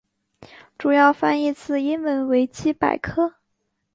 [0.79, 3.35] 主要翻译自英文维基百科。